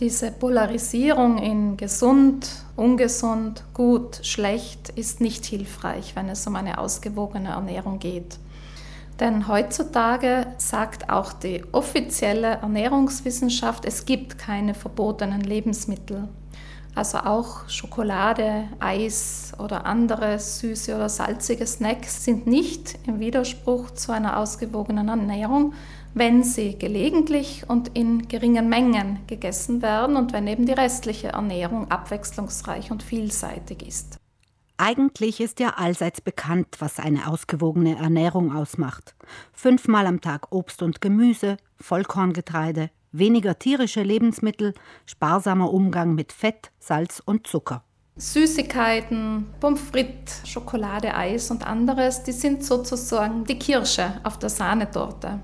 Diese 0.00 0.32
Polarisierung 0.32 1.38
in 1.38 1.76
gesund, 1.76 2.48
ungesund, 2.74 3.62
gut, 3.74 4.26
schlecht 4.26 4.88
ist 4.88 5.20
nicht 5.20 5.44
hilfreich, 5.44 6.16
wenn 6.16 6.28
es 6.28 6.44
um 6.48 6.56
eine 6.56 6.78
ausgewogene 6.78 7.50
Ernährung 7.50 8.00
geht. 8.00 8.40
Denn 9.20 9.46
heutzutage 9.46 10.48
sagt 10.58 11.10
auch 11.10 11.32
die 11.32 11.62
offizielle 11.70 12.54
Ernährungswissenschaft, 12.60 13.84
es 13.84 14.04
gibt 14.04 14.36
keine 14.36 14.74
verbotenen 14.74 15.42
Lebensmittel. 15.42 16.26
Also 16.94 17.18
auch 17.18 17.68
Schokolade, 17.68 18.68
Eis 18.78 19.52
oder 19.58 19.84
andere 19.84 20.38
süße 20.38 20.94
oder 20.94 21.08
salzige 21.08 21.66
Snacks 21.66 22.24
sind 22.24 22.46
nicht 22.46 22.96
im 23.06 23.18
Widerspruch 23.18 23.90
zu 23.90 24.12
einer 24.12 24.38
ausgewogenen 24.38 25.08
Ernährung, 25.08 25.74
wenn 26.14 26.44
sie 26.44 26.78
gelegentlich 26.78 27.68
und 27.68 27.88
in 27.96 28.28
geringen 28.28 28.68
Mengen 28.68 29.18
gegessen 29.26 29.82
werden 29.82 30.16
und 30.16 30.32
wenn 30.32 30.46
eben 30.46 30.66
die 30.66 30.72
restliche 30.72 31.28
Ernährung 31.28 31.90
abwechslungsreich 31.90 32.92
und 32.92 33.02
vielseitig 33.02 33.86
ist. 33.86 34.18
Eigentlich 34.76 35.40
ist 35.40 35.60
ja 35.60 35.70
allseits 35.76 36.20
bekannt, 36.20 36.76
was 36.78 36.98
eine 36.98 37.28
ausgewogene 37.28 37.96
Ernährung 37.96 38.54
ausmacht. 38.54 39.14
Fünfmal 39.52 40.06
am 40.06 40.20
Tag 40.20 40.52
Obst 40.52 40.82
und 40.82 41.00
Gemüse, 41.00 41.56
Vollkorngetreide, 41.80 42.90
weniger 43.18 43.58
tierische 43.58 44.02
Lebensmittel, 44.02 44.74
sparsamer 45.06 45.72
Umgang 45.72 46.14
mit 46.14 46.32
Fett, 46.32 46.70
Salz 46.78 47.22
und 47.24 47.46
Zucker. 47.46 47.82
Süßigkeiten, 48.16 49.46
Pommes 49.58 49.80
frites, 49.80 50.48
Schokolade, 50.48 51.14
Eis 51.14 51.50
und 51.50 51.66
anderes, 51.66 52.22
die 52.22 52.32
sind 52.32 52.64
sozusagen 52.64 53.44
die 53.44 53.58
Kirsche 53.58 54.20
auf 54.22 54.38
der 54.38 54.50
Sahnetorte. 54.50 55.40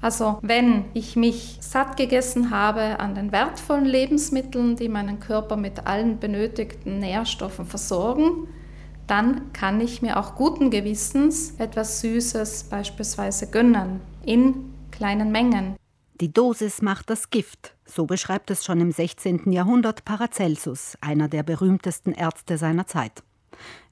Also 0.00 0.38
wenn 0.42 0.86
ich 0.94 1.16
mich 1.16 1.58
satt 1.60 1.96
gegessen 1.96 2.50
habe 2.50 3.00
an 3.00 3.14
den 3.14 3.32
wertvollen 3.32 3.84
Lebensmitteln, 3.84 4.76
die 4.76 4.88
meinen 4.88 5.20
Körper 5.20 5.56
mit 5.56 5.86
allen 5.86 6.18
benötigten 6.18 7.00
Nährstoffen 7.00 7.66
versorgen, 7.66 8.48
dann 9.06 9.52
kann 9.52 9.80
ich 9.80 10.02
mir 10.02 10.18
auch 10.18 10.34
guten 10.34 10.70
Gewissens 10.70 11.54
etwas 11.58 12.00
Süßes 12.00 12.64
beispielsweise 12.64 13.50
gönnen, 13.50 14.00
in 14.24 14.72
kleinen 14.90 15.30
Mengen. 15.32 15.76
Die 16.18 16.32
Dosis 16.32 16.80
macht 16.80 17.10
das 17.10 17.28
Gift, 17.28 17.74
so 17.84 18.06
beschreibt 18.06 18.50
es 18.50 18.64
schon 18.64 18.80
im 18.80 18.90
16. 18.90 19.52
Jahrhundert 19.52 20.06
Paracelsus, 20.06 20.96
einer 21.02 21.28
der 21.28 21.42
berühmtesten 21.42 22.12
Ärzte 22.12 22.56
seiner 22.56 22.86
Zeit. 22.86 23.22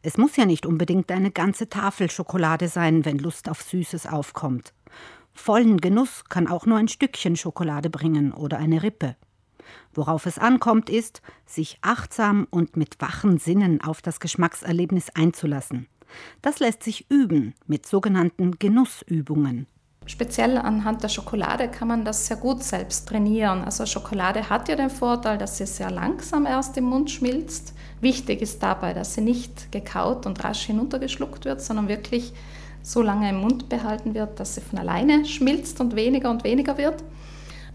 Es 0.01 0.17
muss 0.17 0.35
ja 0.37 0.47
nicht 0.47 0.65
unbedingt 0.65 1.13
eine 1.13 1.31
ganze 1.31 1.69
Tafel 1.69 2.11
Schokolade 2.11 2.69
sein, 2.69 3.05
wenn 3.05 3.19
Lust 3.19 3.51
auf 3.51 3.61
Süßes 3.61 4.07
aufkommt. 4.07 4.73
Vollen 5.35 5.83
Genuss 5.83 6.25
kann 6.31 6.49
auch 6.49 6.65
nur 6.65 6.79
ein 6.79 6.89
Stückchen 6.89 7.37
Schokolade 7.37 7.91
bringen 7.91 8.33
oder 8.33 8.57
eine 8.57 8.83
Rippe. 8.83 9.17
Worauf 9.93 10.25
es 10.25 10.39
ankommt, 10.39 10.89
ist, 10.89 11.21
sich 11.45 11.77
achtsam 11.83 12.47
und 12.49 12.75
mit 12.79 13.03
wachen 13.03 13.37
Sinnen 13.37 13.83
auf 13.83 14.01
das 14.01 14.19
Geschmackserlebnis 14.19 15.11
einzulassen. 15.11 15.89
Das 16.41 16.59
lässt 16.59 16.85
sich 16.85 17.11
üben 17.11 17.53
mit 17.67 17.85
sogenannten 17.85 18.59
Genussübungen. 18.59 19.67
Speziell 20.07 20.59
anhand 20.59 21.03
der 21.03 21.09
Schokolade 21.09 21.69
kann 21.69 21.89
man 21.89 22.05
das 22.05 22.27
sehr 22.27 22.37
gut 22.37 22.63
selbst 22.63 23.09
trainieren. 23.09 23.65
Also 23.65 23.87
Schokolade 23.87 24.51
hat 24.51 24.69
ja 24.69 24.77
den 24.77 24.91
Vorteil, 24.91 25.39
dass 25.39 25.57
sie 25.57 25.67
sehr 25.67 25.91
langsam 25.91 26.45
erst 26.45 26.77
im 26.77 26.85
Mund 26.85 27.11
schmilzt. 27.11 27.73
Wichtig 28.03 28.43
ist 28.43 28.63
dabei, 28.63 28.93
dass 28.93 29.15
sie 29.15 29.23
nicht 29.23 29.73
gekaut 29.73 30.27
und 30.27 30.45
rasch 30.45 30.67
hinuntergeschluckt 30.67 31.47
wird, 31.47 31.63
sondern 31.63 31.89
wirklich 31.89 32.35
so 32.83 33.01
lange 33.01 33.31
im 33.31 33.37
Mund 33.37 33.71
behalten 33.71 34.15
wird, 34.15 34.39
dass 34.39 34.55
sie 34.55 34.61
von 34.61 34.79
alleine 34.79 35.25
schmilzt 35.25 35.81
und 35.81 35.97
weniger 35.97 36.31
und 36.31 36.45
weniger 36.45 36.77
wird. 36.77 37.03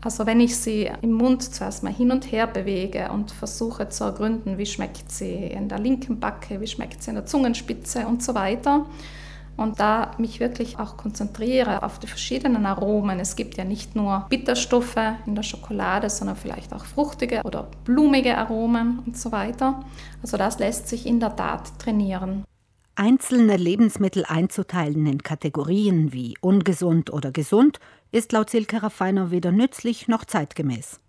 Also 0.01 0.25
wenn 0.25 0.39
ich 0.39 0.55
sie 0.55 0.89
im 1.01 1.11
Mund 1.11 1.43
zuerst 1.43 1.83
mal 1.83 1.91
hin 1.91 2.11
und 2.11 2.31
her 2.31 2.47
bewege 2.47 3.09
und 3.11 3.31
versuche 3.31 3.89
zu 3.89 4.05
ergründen, 4.05 4.57
wie 4.57 4.67
schmeckt 4.67 5.11
sie 5.11 5.33
in 5.33 5.67
der 5.67 5.79
linken 5.79 6.19
Backe, 6.19 6.61
wie 6.61 6.67
schmeckt 6.67 7.03
sie 7.03 7.09
in 7.09 7.15
der 7.15 7.25
Zungenspitze 7.25 8.05
und 8.07 8.23
so 8.23 8.33
weiter. 8.35 8.85
Und 9.59 9.81
da 9.81 10.11
mich 10.17 10.39
wirklich 10.39 10.79
auch 10.79 10.95
konzentriere 10.95 11.83
auf 11.83 11.99
die 11.99 12.07
verschiedenen 12.07 12.65
Aromen. 12.65 13.19
Es 13.19 13.35
gibt 13.35 13.57
ja 13.57 13.65
nicht 13.65 13.93
nur 13.93 14.25
Bitterstoffe 14.29 14.95
in 15.25 15.35
der 15.35 15.43
Schokolade, 15.43 16.09
sondern 16.09 16.37
vielleicht 16.37 16.71
auch 16.71 16.85
fruchtige 16.85 17.41
oder 17.43 17.67
blumige 17.83 18.37
Aromen 18.37 18.99
und 19.05 19.17
so 19.17 19.33
weiter. 19.33 19.83
Also 20.21 20.37
das 20.37 20.59
lässt 20.59 20.87
sich 20.87 21.05
in 21.05 21.19
der 21.19 21.35
Tat 21.35 21.77
trainieren. 21.77 22.45
Einzelne 22.95 23.57
Lebensmittel 23.57 24.23
einzuteilen 24.25 25.05
in 25.05 25.23
Kategorien 25.23 26.13
wie 26.13 26.35
ungesund 26.39 27.11
oder 27.11 27.33
gesund 27.33 27.81
ist 28.13 28.31
laut 28.31 28.49
Silke 28.49 28.81
Raffiner 28.81 29.29
weder 29.29 29.51
nützlich 29.51 30.07
noch 30.07 30.23
zeitgemäß. 30.23 31.01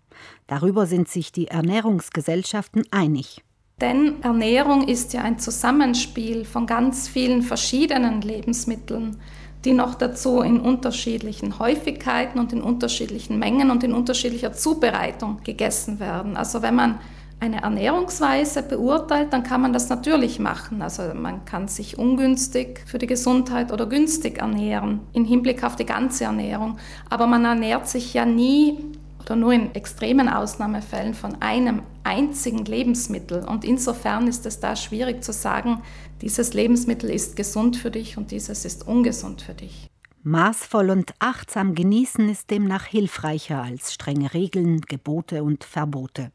Darüber 0.47 0.87
sind 0.87 1.07
sich 1.07 1.31
die 1.31 1.47
Ernährungsgesellschaften 1.47 2.83
einig. 2.91 3.43
Denn 3.81 4.21
Ernährung 4.21 4.87
ist 4.87 5.13
ja 5.13 5.23
ein 5.23 5.39
Zusammenspiel 5.39 6.45
von 6.45 6.67
ganz 6.67 7.07
vielen 7.07 7.41
verschiedenen 7.41 8.21
Lebensmitteln, 8.21 9.17
die 9.65 9.73
noch 9.73 9.95
dazu 9.95 10.41
in 10.41 10.59
unterschiedlichen 10.59 11.57
Häufigkeiten 11.57 12.39
und 12.39 12.53
in 12.53 12.61
unterschiedlichen 12.61 13.39
Mengen 13.39 13.71
und 13.71 13.83
in 13.83 13.93
unterschiedlicher 13.93 14.53
Zubereitung 14.53 15.39
gegessen 15.43 15.99
werden. 15.99 16.37
Also 16.37 16.61
wenn 16.61 16.75
man 16.75 16.99
eine 17.39 17.63
Ernährungsweise 17.63 18.61
beurteilt, 18.61 19.33
dann 19.33 19.41
kann 19.41 19.61
man 19.61 19.73
das 19.73 19.89
natürlich 19.89 20.37
machen. 20.37 20.83
Also 20.83 21.01
man 21.15 21.43
kann 21.45 21.67
sich 21.67 21.97
ungünstig 21.97 22.83
für 22.85 22.99
die 22.99 23.07
Gesundheit 23.07 23.71
oder 23.71 23.87
günstig 23.87 24.37
ernähren 24.37 24.99
im 25.13 25.25
Hinblick 25.25 25.63
auf 25.63 25.75
die 25.75 25.87
ganze 25.87 26.25
Ernährung. 26.25 26.77
Aber 27.09 27.25
man 27.25 27.43
ernährt 27.43 27.87
sich 27.87 28.13
ja 28.13 28.25
nie 28.25 28.77
oder 29.21 29.35
nur 29.35 29.53
in 29.53 29.73
extremen 29.75 30.27
Ausnahmefällen 30.27 31.13
von 31.13 31.41
einem 31.41 31.83
einzigen 32.03 32.65
Lebensmittel. 32.65 33.45
Und 33.45 33.63
insofern 33.63 34.27
ist 34.27 34.45
es 34.45 34.59
da 34.59 34.75
schwierig 34.75 35.23
zu 35.23 35.31
sagen, 35.31 35.81
dieses 36.21 36.53
Lebensmittel 36.53 37.09
ist 37.09 37.35
gesund 37.35 37.77
für 37.77 37.91
dich 37.91 38.17
und 38.17 38.31
dieses 38.31 38.65
ist 38.65 38.87
ungesund 38.87 39.41
für 39.41 39.53
dich. 39.53 39.87
Maßvoll 40.23 40.91
und 40.91 41.13
achtsam 41.19 41.73
genießen 41.73 42.29
ist 42.29 42.51
demnach 42.51 42.85
hilfreicher 42.85 43.63
als 43.63 43.93
strenge 43.93 44.33
Regeln, 44.33 44.81
Gebote 44.81 45.43
und 45.43 45.63
Verbote. 45.63 46.31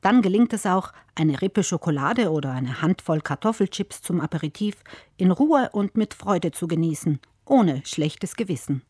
Dann 0.00 0.20
gelingt 0.20 0.52
es 0.52 0.66
auch, 0.66 0.92
eine 1.14 1.40
Rippe 1.40 1.62
Schokolade 1.62 2.30
oder 2.30 2.52
eine 2.52 2.82
Handvoll 2.82 3.20
Kartoffelchips 3.20 4.02
zum 4.02 4.20
Aperitif 4.20 4.76
in 5.16 5.30
Ruhe 5.30 5.70
und 5.72 5.96
mit 5.96 6.12
Freude 6.12 6.50
zu 6.50 6.66
genießen, 6.66 7.20
ohne 7.46 7.82
schlechtes 7.86 8.36
Gewissen. 8.36 8.82